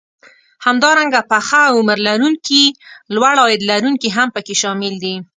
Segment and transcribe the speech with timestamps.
[0.65, 2.63] همدارنګه پخه عمر لرونکي
[3.13, 5.15] لوړ عاید لرونکي هم پکې شامل دي